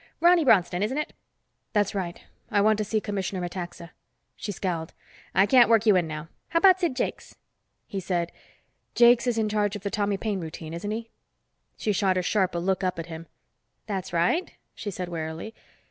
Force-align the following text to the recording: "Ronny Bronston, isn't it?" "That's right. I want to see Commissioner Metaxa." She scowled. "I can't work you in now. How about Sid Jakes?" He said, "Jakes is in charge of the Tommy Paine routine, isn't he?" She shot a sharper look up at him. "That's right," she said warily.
"Ronny 0.19 0.43
Bronston, 0.43 0.81
isn't 0.81 0.97
it?" 0.97 1.13
"That's 1.73 1.93
right. 1.93 2.19
I 2.49 2.59
want 2.59 2.79
to 2.79 2.83
see 2.83 2.99
Commissioner 2.99 3.39
Metaxa." 3.39 3.91
She 4.35 4.51
scowled. 4.51 4.95
"I 5.35 5.45
can't 5.45 5.69
work 5.69 5.85
you 5.85 5.95
in 5.95 6.07
now. 6.07 6.27
How 6.47 6.57
about 6.57 6.79
Sid 6.79 6.95
Jakes?" 6.95 7.35
He 7.85 7.99
said, 7.99 8.31
"Jakes 8.95 9.27
is 9.27 9.37
in 9.37 9.47
charge 9.47 9.75
of 9.75 9.83
the 9.83 9.91
Tommy 9.91 10.17
Paine 10.17 10.39
routine, 10.41 10.73
isn't 10.73 10.89
he?" 10.89 11.11
She 11.77 11.93
shot 11.93 12.17
a 12.17 12.23
sharper 12.23 12.57
look 12.57 12.83
up 12.83 12.97
at 12.97 13.05
him. 13.13 13.27
"That's 13.85 14.11
right," 14.11 14.51
she 14.73 14.89
said 14.89 15.07
warily. 15.07 15.53